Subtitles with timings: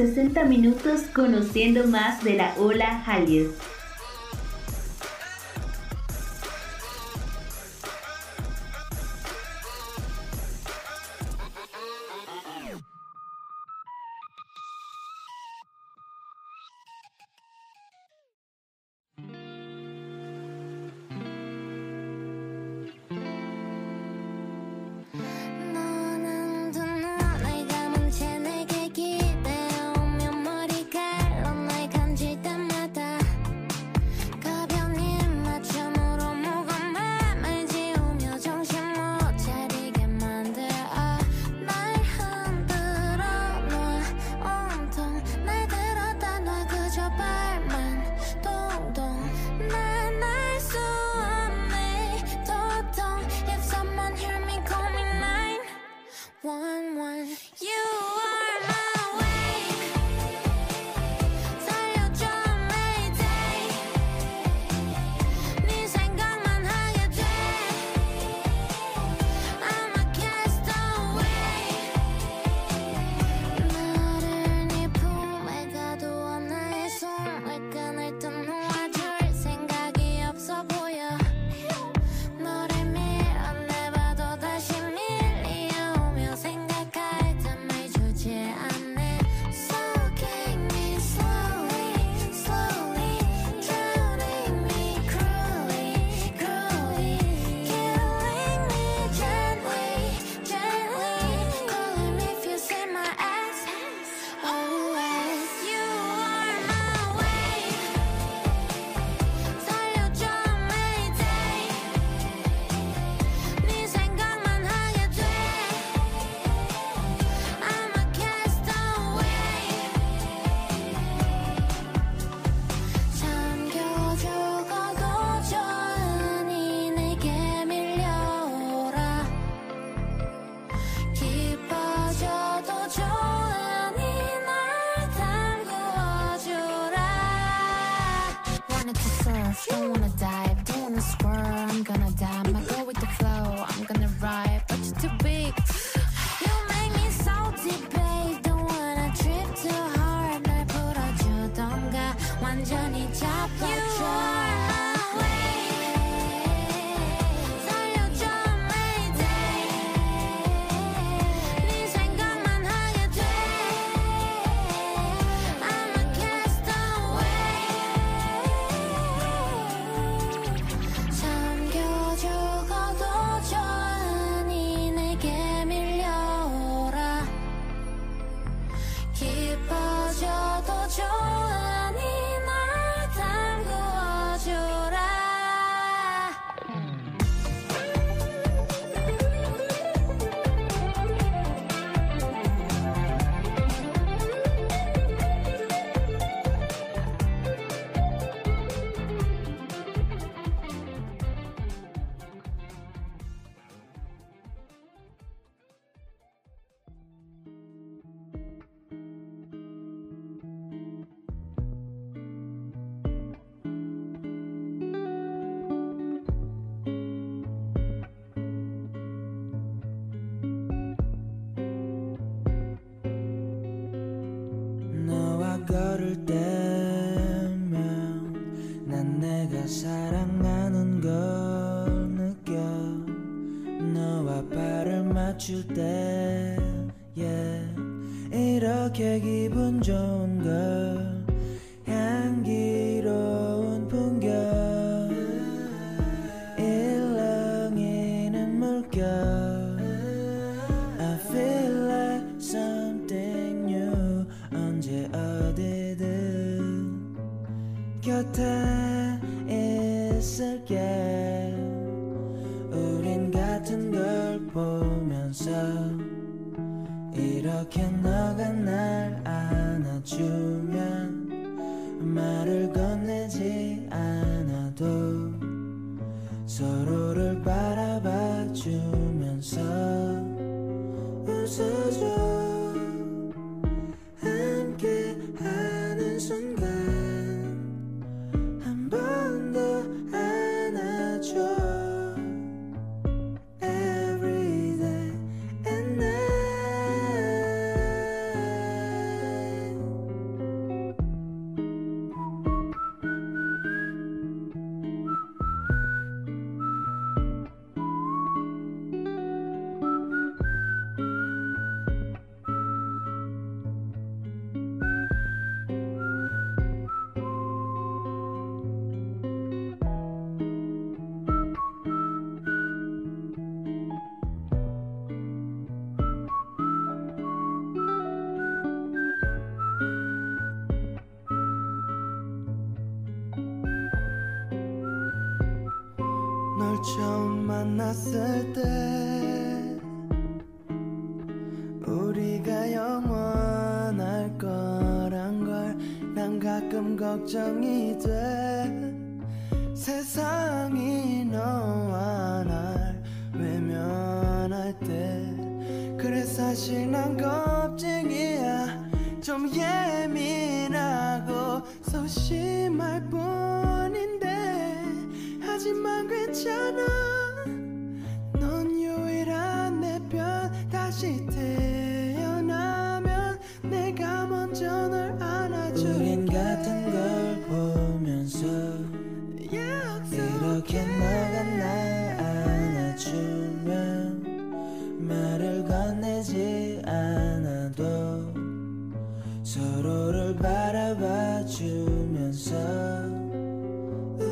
[0.00, 3.52] 60 minutos conociendo más de la ola Hallyu.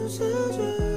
[0.09, 0.88] 失去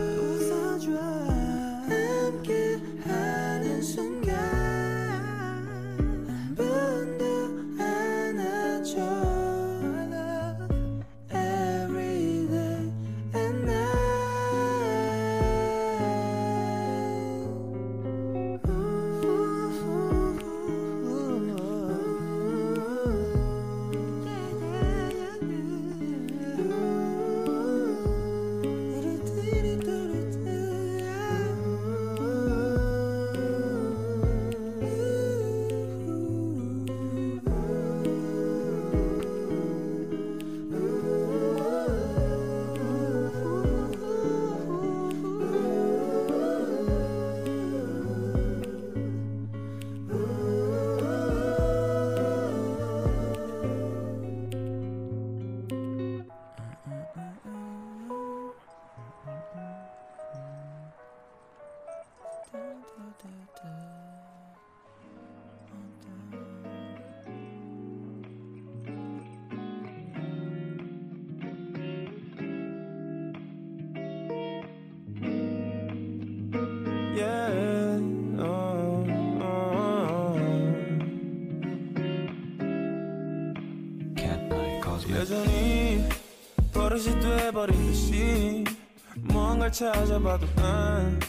[89.72, 91.20] 찾아봐도 난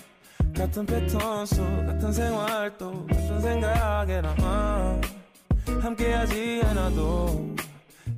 [0.54, 5.00] 같은 패턴 속 같은 생활 또 같은 생각에 남아.
[5.80, 7.54] 함께하지 않아도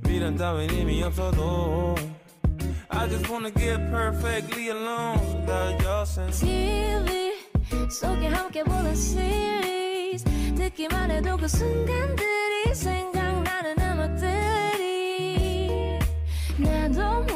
[0.03, 1.95] 미련 따윈 이미 없어도
[2.89, 6.39] I just wanna get perfectly alone without your sense.
[6.45, 7.33] TV
[7.89, 10.25] 속에 함께 보는 series.
[10.55, 14.59] 듣기만 해도 그 순간들이 생각나는 음악들이.
[16.57, 17.34] 나도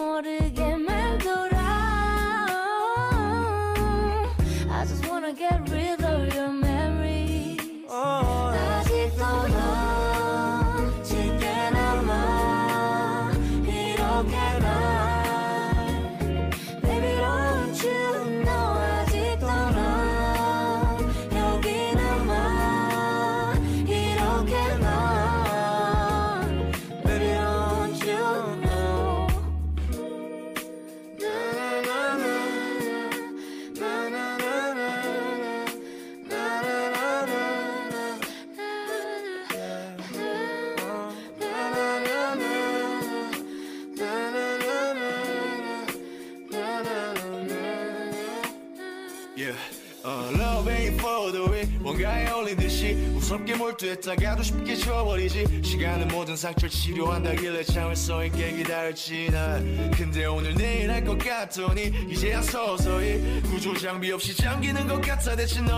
[53.80, 55.62] 몰두했다가도 쉽게 지워버리지.
[55.64, 57.96] 시간은 모든 상처를 치료한다길래 참을
[58.26, 59.92] 있게 기다렸지 난.
[59.92, 65.62] 근데 오늘 내일 할 것 같더니 이제야 서서히 구조 장비 없이 잠기는 것 같아 대체
[65.62, 65.72] 너.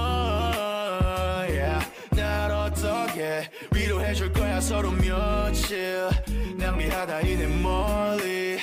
[1.48, 1.86] Yeah.
[2.12, 6.10] 날 어떻게 위로해줄 거야 서로 며칠.
[6.58, 8.58] 낭비하다 이내 멀리.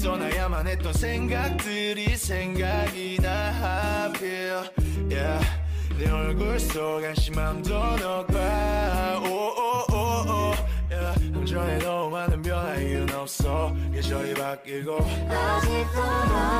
[0.00, 4.52] 떠나야만 했던 생각들이 생각이 나 하필.
[5.10, 5.65] Yeah.
[5.98, 10.54] 내 얼굴 속 한심함도 너가 오오오오.
[11.32, 13.72] 감정에 너무 많은 변화 이유는 없어.
[13.92, 14.98] 계절이 바뀌고.
[14.98, 16.56] 아직도 넌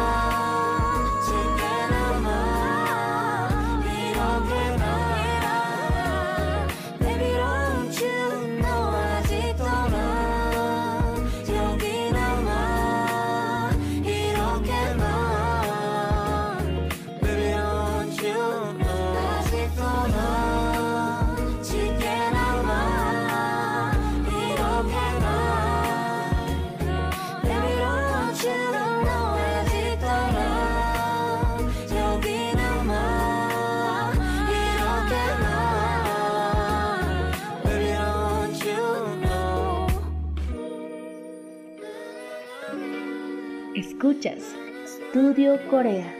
[45.36, 46.15] Estudio Corea.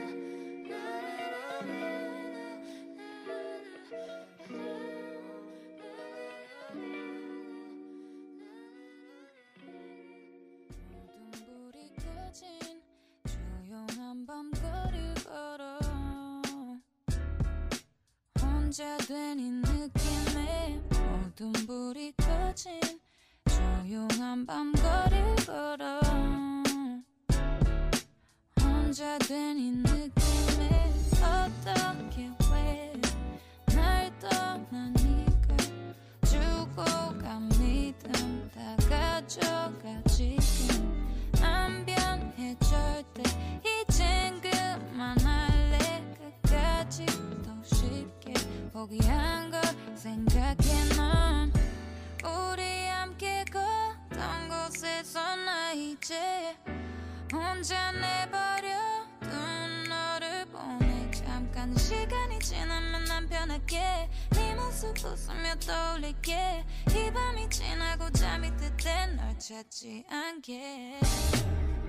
[65.26, 66.64] 웃으며 떠올릴게.
[66.90, 71.00] 이 밤이 지나고 잠이 들때널 찾지 않게.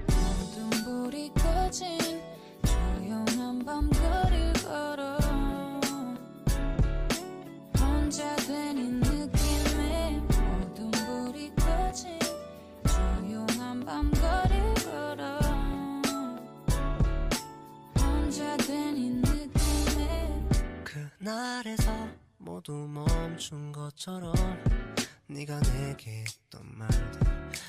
[0.08, 2.00] 모든 불이 꺼진
[2.66, 5.18] 조용한 밤 거리를 걸어.
[7.80, 12.20] 혼자 된이 느낌에 모든 불이 꺼진
[12.88, 15.40] 조용한 밤 거리를 걸어.
[18.00, 20.44] 혼자 된이 느낌에
[20.84, 22.17] 그날에서
[22.48, 24.34] 모두 멈춘 것처럼
[25.28, 27.20] 네가 내게 했던 말들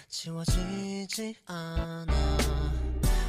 [0.09, 2.07] 지워지지 않아.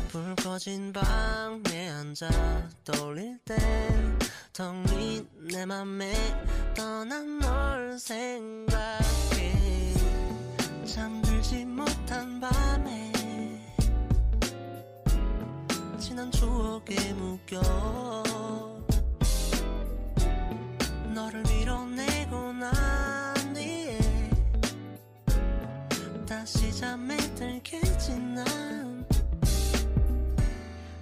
[0.10, 6.14] 불 꺼진 방에 앉아 떠올릴 땐텅 빈내 맘에
[6.76, 9.96] 떠난 널 생각해.
[10.86, 13.12] 잠들지 못한 밤에
[15.98, 18.69] 지난 추억에 묶여
[21.20, 22.74] 너를 밀어내고 난
[23.54, 24.00] 뒤에
[26.26, 29.06] 다시 잠에 들겠지 난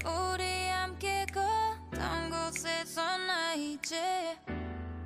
[0.03, 4.35] 우리 함께 걷던 곳에서 나 이제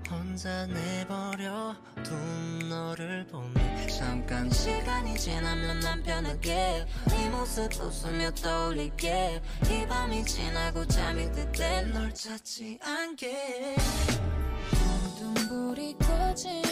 [0.10, 9.41] 혼자 내버려 둔 너를 보내 잠깐 시간이 지나면 난 변하게 네 모습 웃으며 떠올릴게.
[9.70, 13.75] 이 밤이 지나고 잠이 들 때 널 찾지 않게
[15.51, 16.63] 불이 꺼진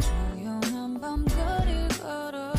[0.00, 2.52] 조용한 밤 거리를 걸어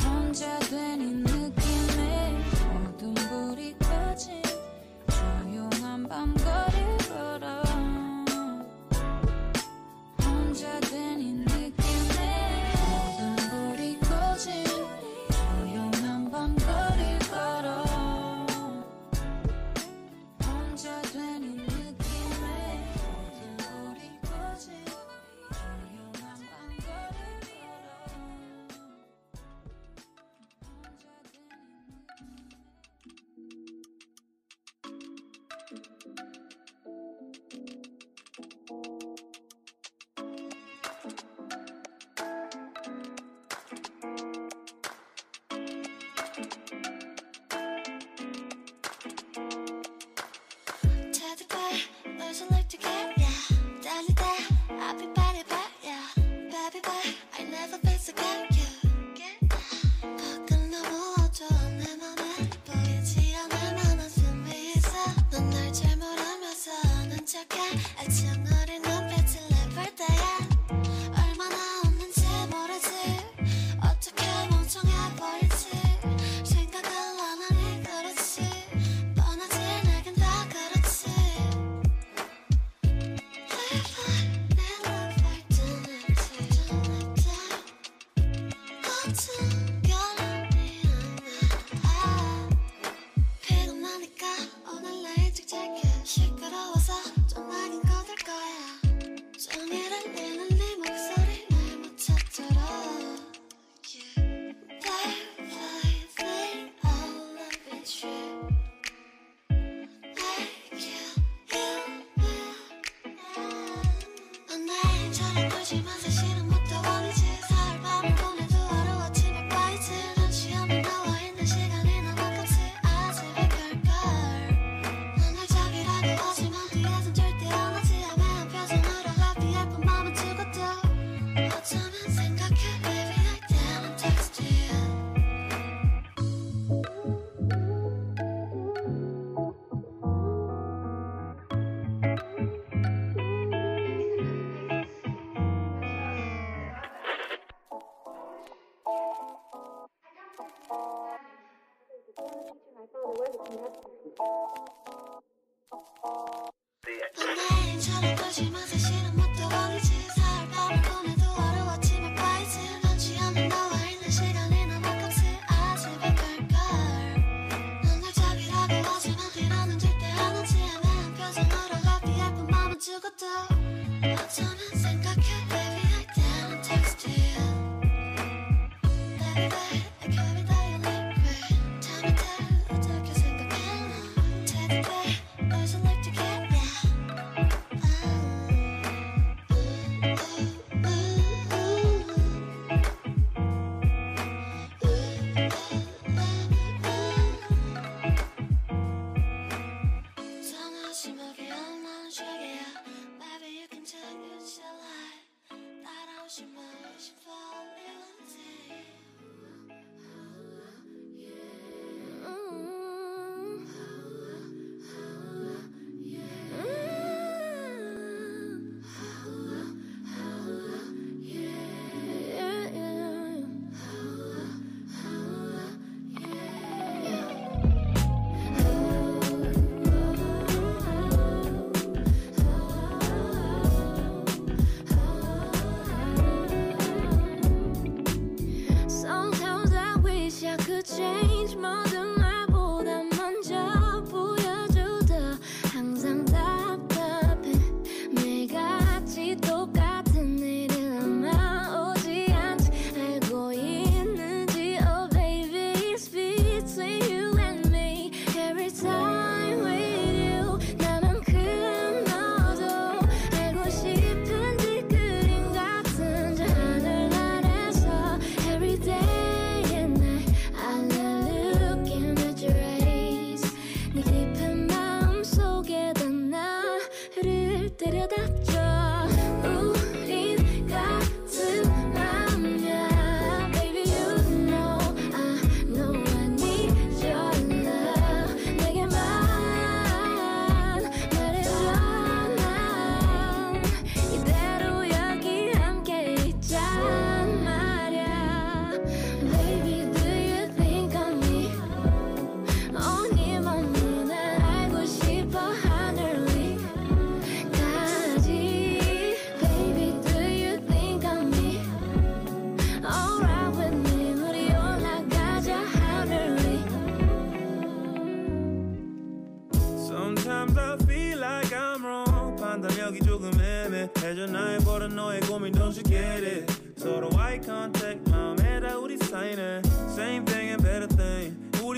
[0.00, 2.38] 혼자 된이 느낌에
[2.72, 4.40] 모든 불이 꺼진
[5.08, 7.62] 조용한 밤 거리를 걸어
[10.24, 11.49] 혼자 된이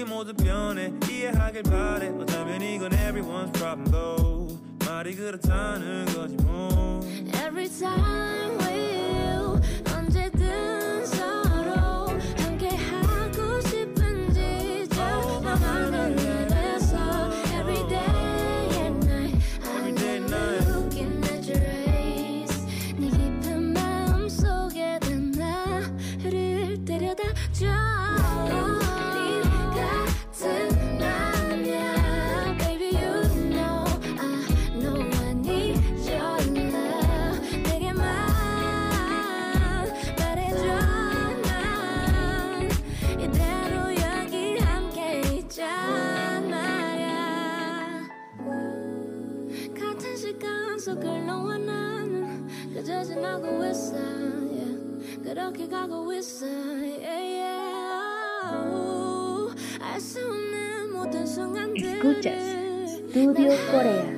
[0.02, 7.00] 우리 모두 변해 이해하길 바래 어쩌면 이건 everyone's problem though 말이 그렇다는 거지 뭐
[7.34, 8.82] Every time we
[63.14, 64.11] ルービオコレア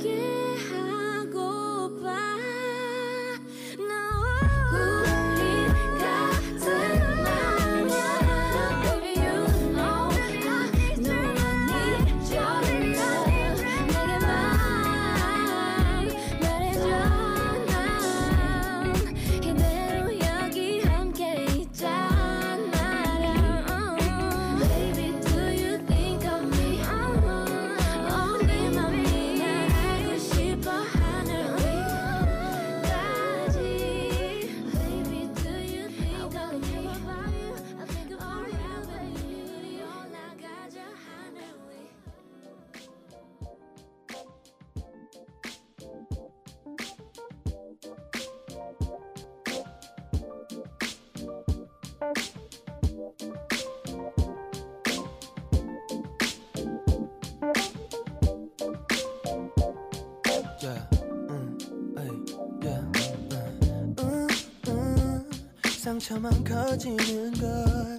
[65.94, 67.98] 상처만 커지는 걸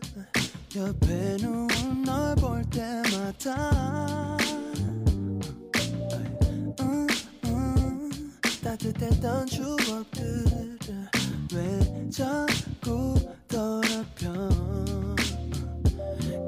[0.75, 4.37] 옆에 누운 널 볼 때마다.
[8.61, 10.77] 따뜻했던 추억들을
[11.53, 13.15] 왜 자꾸
[13.47, 14.49] 더럽혀?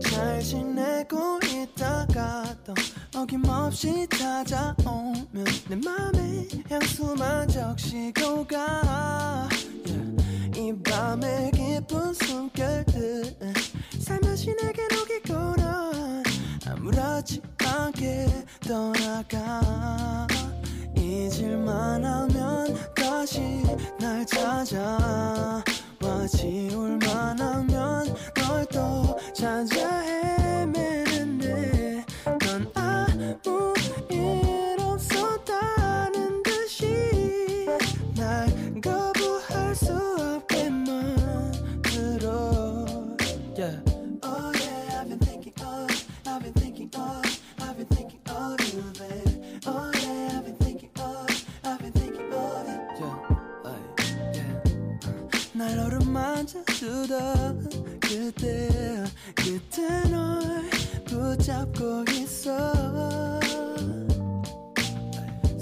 [0.01, 2.73] 잘 지내고 있다가도
[3.15, 9.26] 어김없이 찾아오면 내 맘에 향수만 적시고 가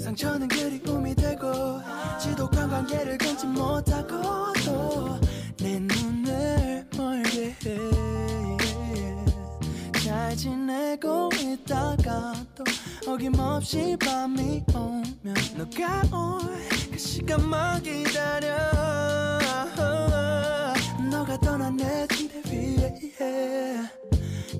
[0.06, 1.80] 상처는 그리움이 되고
[2.20, 7.76] 지독한 관계를 끊지 못하고 또내 눈을 멀게 해
[10.04, 12.62] 잘 지내고 있다가 또
[13.10, 16.56] 어김없이 밤이 오면 너가 올
[16.92, 18.56] 그 시간만 기다려.
[21.10, 23.76] 너가 떠난 내 침대 위에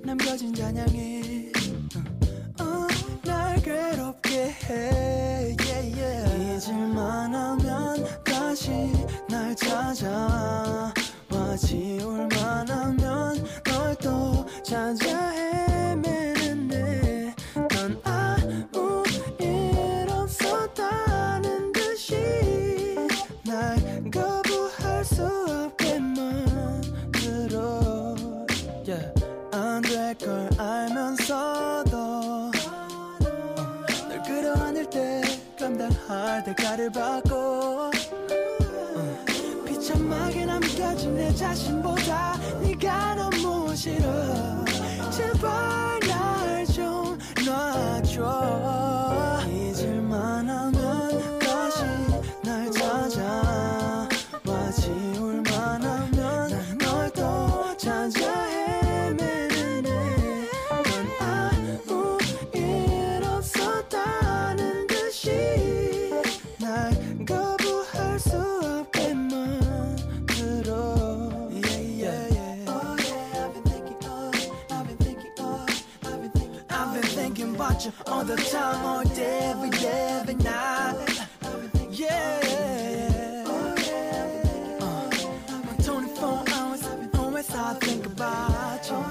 [0.03, 1.53] 남겨진 잔향이
[3.67, 5.57] 괴롭게 해.
[5.59, 6.57] Yeah, yeah.
[6.57, 8.71] 잊을만 하면 다시
[9.29, 10.95] 날 찾아
[11.31, 11.57] 와.
[11.57, 15.76] 지울만 하면 널 또 찾아 헤
[36.09, 37.91] 할 대가를 받고 어,
[39.67, 44.05] 비참하게 남겨진 내 자신보다 네가 너무 싫어.
[45.11, 47.17] 제발 날 좀
[47.47, 48.23] 놔줘
[77.87, 80.97] you all the time, all day, every day, every night.
[81.91, 83.45] Yeah,
[84.81, 85.11] uh,
[85.65, 86.83] my 24 hours,
[87.19, 89.05] always I think about you.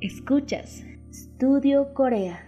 [0.00, 2.47] Escuchas Studio Corea.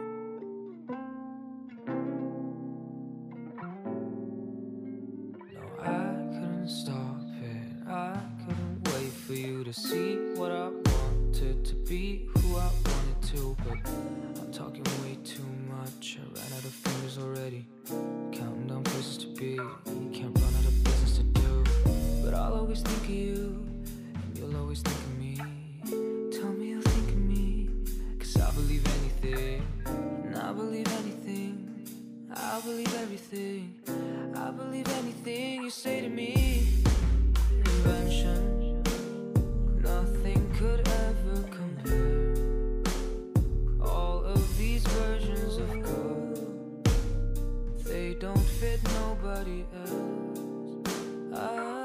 [48.19, 50.89] Don't fit nobody else.
[51.33, 51.80] I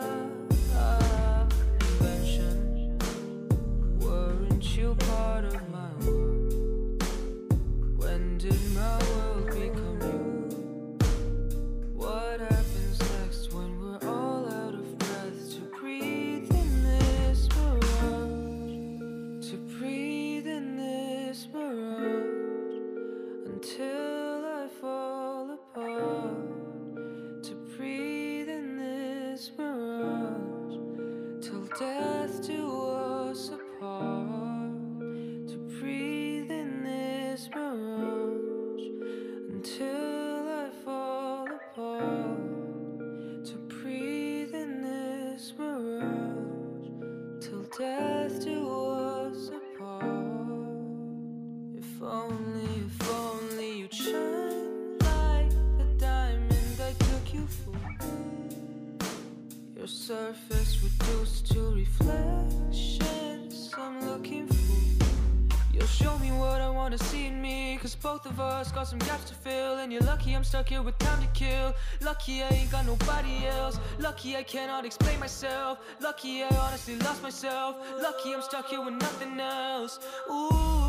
[72.27, 73.79] Lucky I ain't got nobody else.
[74.01, 75.79] Lucky I cannot explain myself.
[76.01, 77.77] Lucky I honestly lost myself.
[78.03, 80.01] Lucky I'm stuck here with nothing else.
[80.29, 80.86] Ooh.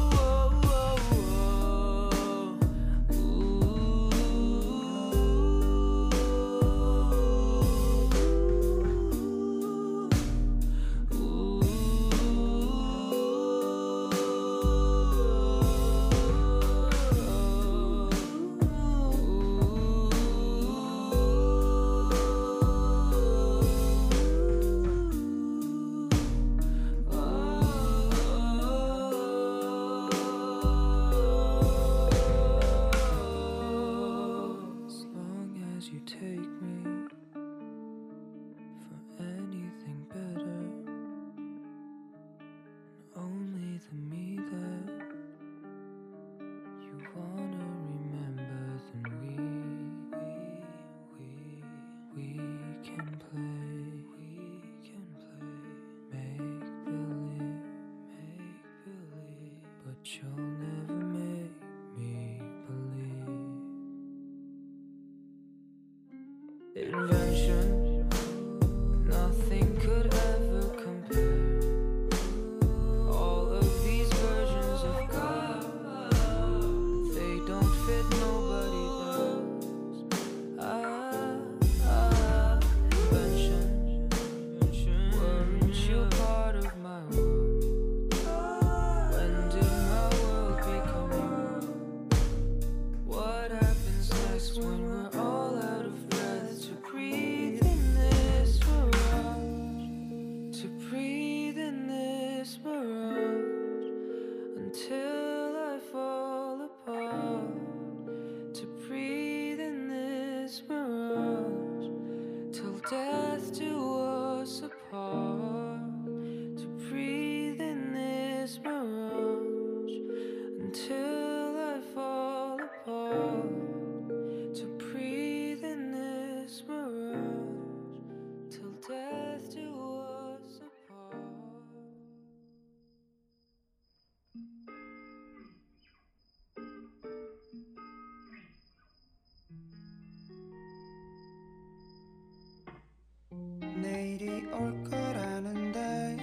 [144.60, 146.18] 올 거라는데.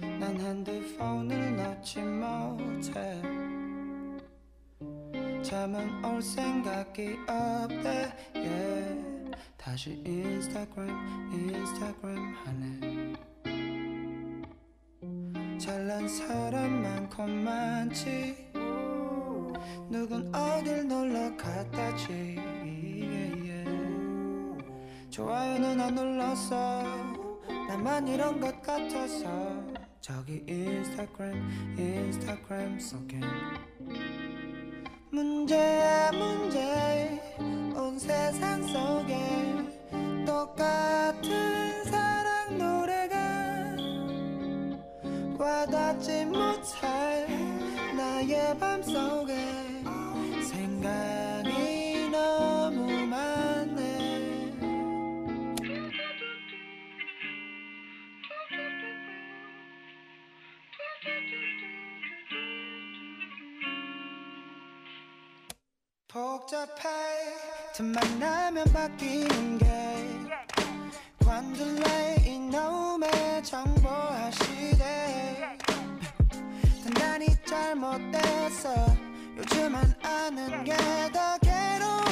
[0.00, 3.22] 난 핸드폰을 넣지 못해.
[5.42, 8.12] 잠은 올 생각이 없대.
[8.34, 9.32] Yeah.
[9.56, 10.94] 다시 인스타그램
[11.32, 13.14] 인스타그램 하네.
[15.58, 18.52] 잘난 사람 많고 많지.
[19.90, 22.57] 누군 어딜 놀러 갔다지.
[25.18, 26.84] 좋아요는 안 눌렀어
[27.66, 29.26] 나만 이런 것 같아서.
[30.00, 33.22] 저기 인스타그램 인스타그램 속엔
[35.10, 35.87] 문제야
[66.48, 66.88] 복잡해.
[67.74, 69.66] 틈 만 나면 바뀌는 게
[71.22, 75.56] 관둘래 이놈의 정보화 시대.
[76.84, 78.74] 단단히 잘못됐어
[79.36, 80.74] 요즘은 아는 게
[81.12, 82.07] 더 괴로운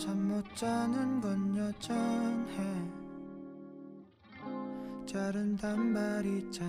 [0.00, 2.90] 잠 못 자는 건 여전해.
[5.04, 6.64] 자른 단발이 참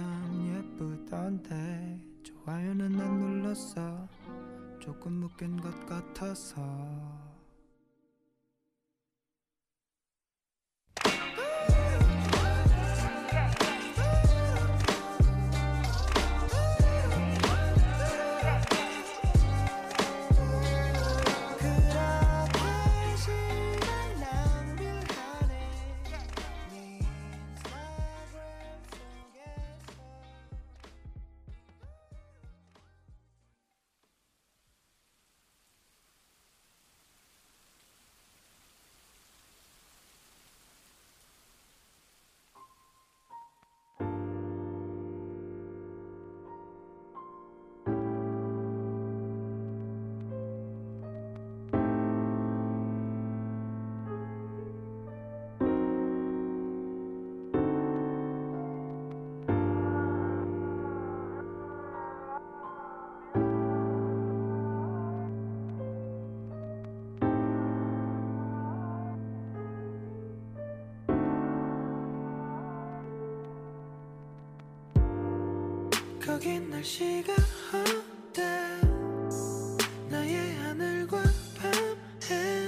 [0.57, 1.97] 예쁘던데.
[2.23, 4.09] 좋아요는 안 눌렀어.
[4.81, 6.61] 조금 묶인 것 같아서
[76.41, 77.33] 여긴 날씨가
[77.71, 78.41] 어때
[80.09, 81.21] 나의 하늘과
[81.55, 82.67] 밤엔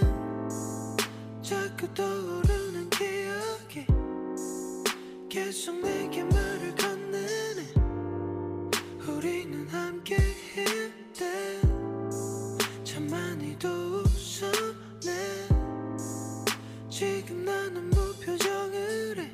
[1.41, 3.88] 자꾸 떠오르는 기억이
[5.28, 7.74] 계속 내게 말을 건네네.
[9.07, 10.17] 우리는 함께
[10.55, 11.74] 일땐참
[13.09, 15.47] 많이도 웃었네.
[16.91, 19.34] 지금 나는 무표정을 해.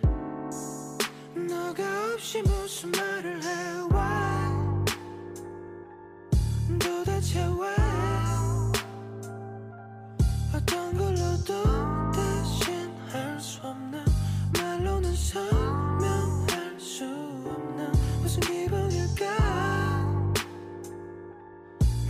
[1.36, 3.39] 너가 없이 무슨 말을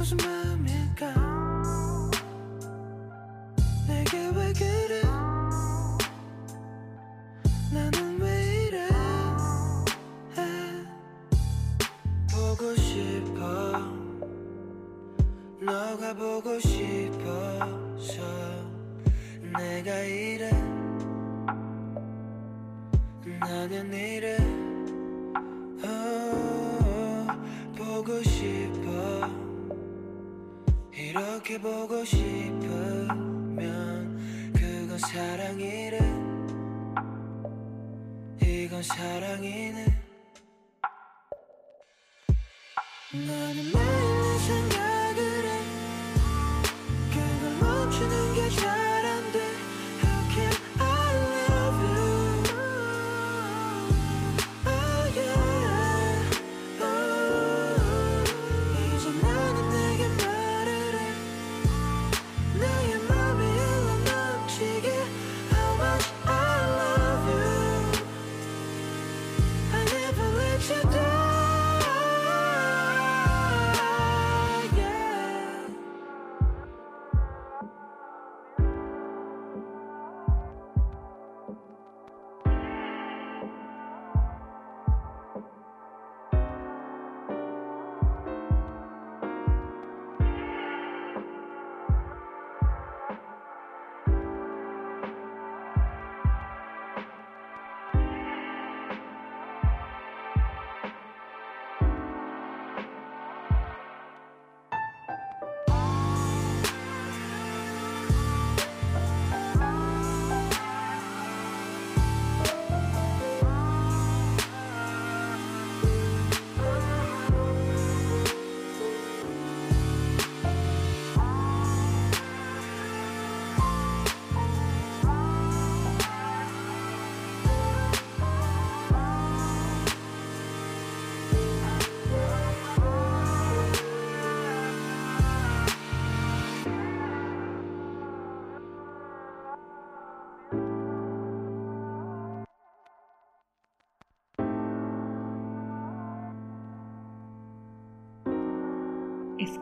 [0.10, 0.39] doesn't.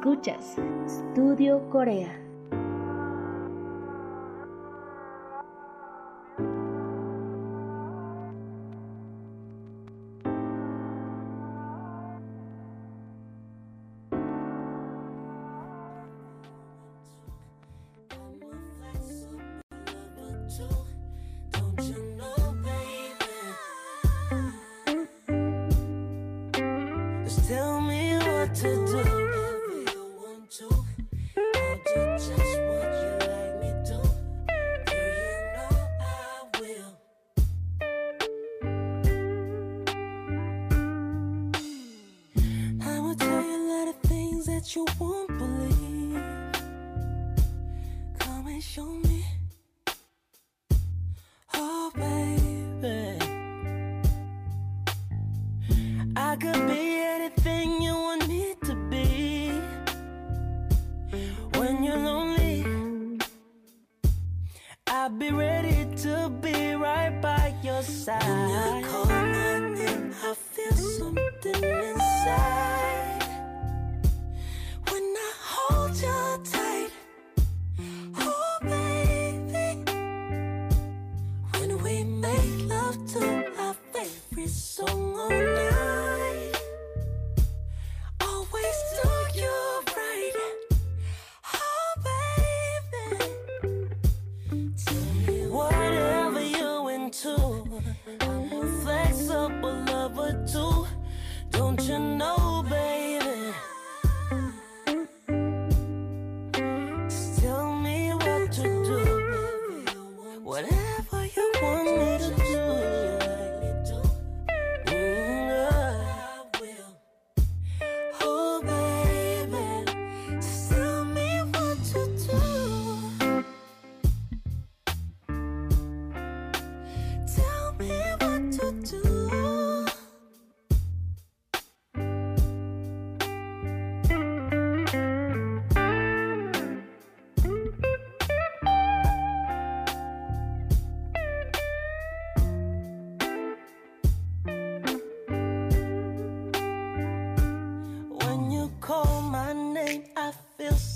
[0.08, 0.56] Escuchas,
[0.88, 2.27] Studio Corea.
[44.76, 46.22] you won't believe.
[48.20, 49.07] Come and show me.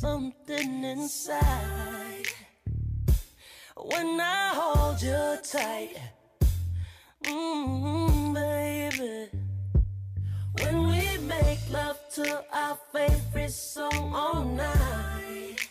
[0.02, 2.26] something inside
[3.76, 5.96] when I hold you tight,
[7.24, 9.30] mm, baby.
[10.60, 15.70] When we make love to our favorite song all night,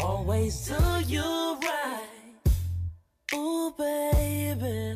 [0.00, 2.54] always do you right,
[3.34, 4.94] ooh, baby.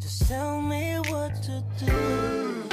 [0.00, 2.63] Just tell me what to do.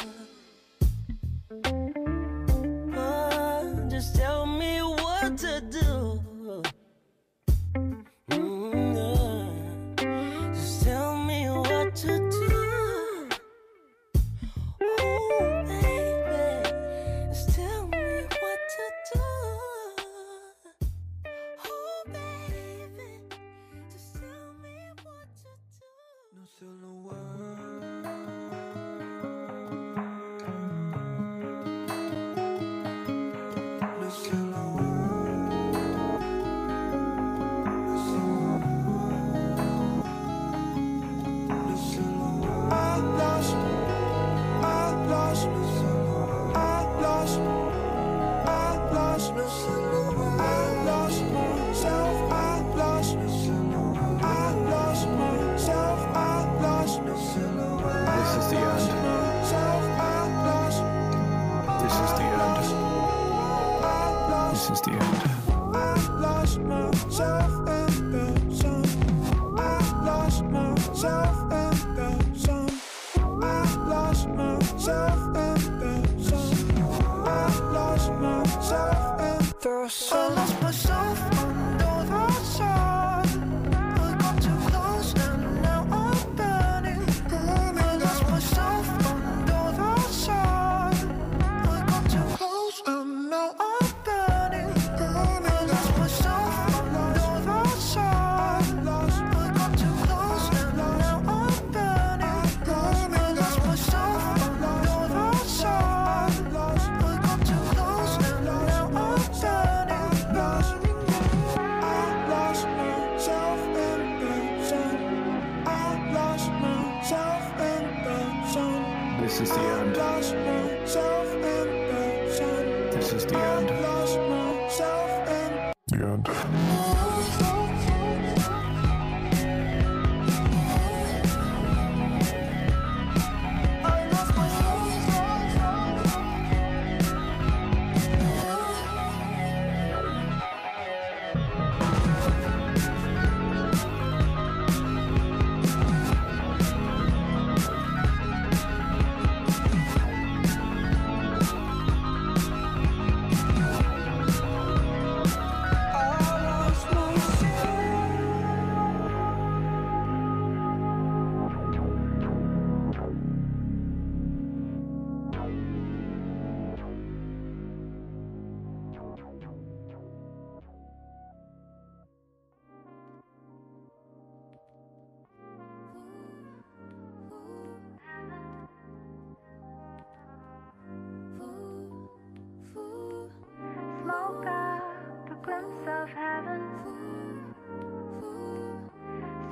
[185.86, 186.62] of.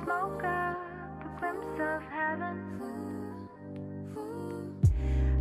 [0.04, 0.78] Smoke up
[1.24, 2.56] a glimpse of heaven.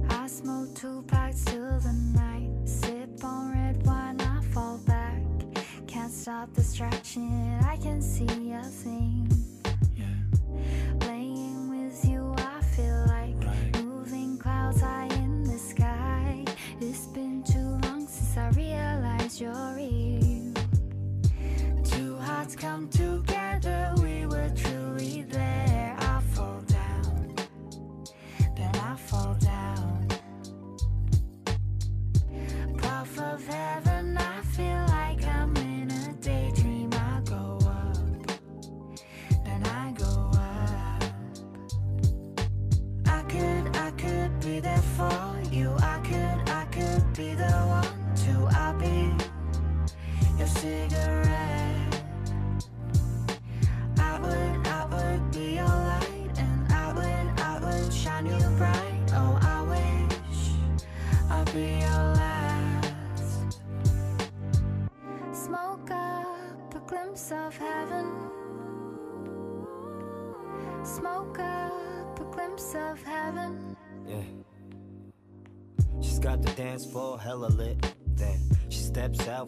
[0.09, 2.51] I smoke two packs till the night.
[2.65, 5.21] Sip on red wine, I fall back.
[5.87, 9.38] Can't stop distraction, I can see a thing.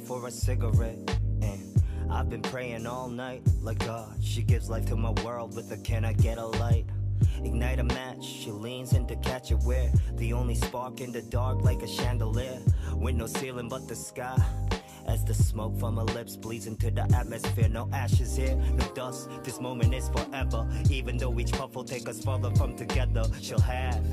[0.01, 0.97] for a cigarette.
[1.41, 5.71] And I've been praying all night, like God, she gives life to my world with
[5.71, 6.85] a can I get a light?
[7.43, 9.59] Ignite a match, she leans in to catch it.
[9.63, 12.59] Where the only spark in the dark, like a chandelier,
[12.95, 14.37] with no ceiling but the sky.
[15.07, 19.29] As the smoke from her lips bleeds into the atmosphere No ashes here, no dust,
[19.43, 20.67] this moment is forever.
[20.89, 24.05] Even though each puff will take us further from together She'll have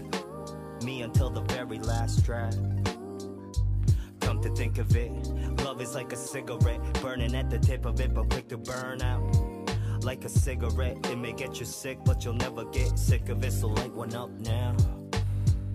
[0.82, 2.54] me until the very last drag.
[4.38, 5.10] Come to think of it,
[5.64, 9.02] love is like a cigarette, burning at the tip of it, but quick to burn
[9.02, 9.36] out.
[10.04, 13.50] Like a cigarette, it may get you sick, but you'll never get sick of it,
[13.52, 14.76] so light one up now.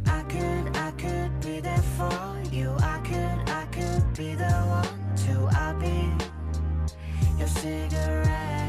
[0.05, 2.73] I could, I could be there for you.
[2.79, 5.49] I could, I could be the one to.
[5.59, 6.09] I'll be
[7.37, 8.62] your cigarette.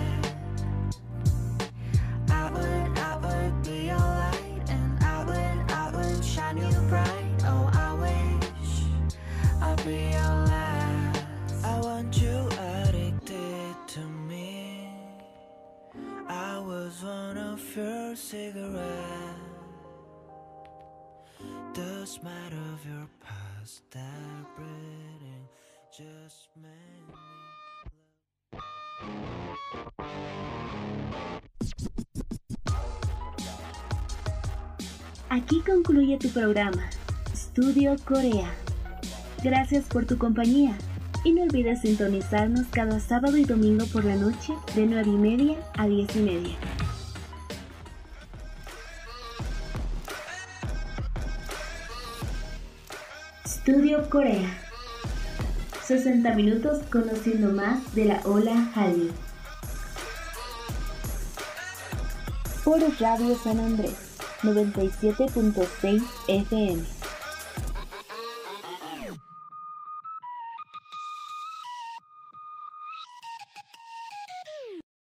[35.29, 36.89] Aquí concluye tu programa,
[37.35, 38.64] Estudio Corea.
[39.45, 40.75] Gracias por tu compañía
[41.23, 45.57] y no olvides sintonizarnos cada sábado y domingo por la noche de 9 y media
[45.77, 46.57] a 10 y media.
[53.45, 54.49] Estudio Corea.
[55.85, 59.11] 60 minutos conociendo más de la ola Hallyu.
[62.65, 63.95] Por Radio San Andrés
[64.43, 66.94] 97.6 FM.